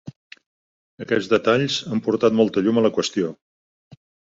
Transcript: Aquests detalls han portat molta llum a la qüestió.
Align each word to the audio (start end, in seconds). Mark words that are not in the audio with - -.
Aquests 1.05 1.29
detalls 1.33 1.77
han 1.93 2.03
portat 2.09 2.39
molta 2.41 2.65
llum 2.65 2.83
a 2.83 2.87
la 2.89 2.93
qüestió. 2.99 3.31